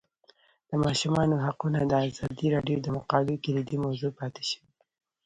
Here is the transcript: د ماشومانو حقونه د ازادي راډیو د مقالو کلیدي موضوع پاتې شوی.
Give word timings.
د 0.69 0.71
ماشومانو 0.83 1.35
حقونه 1.45 1.79
د 1.85 1.93
ازادي 2.09 2.47
راډیو 2.55 2.77
د 2.81 2.87
مقالو 2.97 3.41
کلیدي 3.45 3.77
موضوع 3.85 4.11
پاتې 4.19 4.43
شوی. 4.49 4.69